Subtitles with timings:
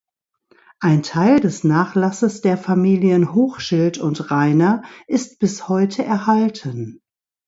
[0.79, 7.03] Ein Teil des Nachlasses der Familien Hochschild und Reiner ist bis heute erhalten.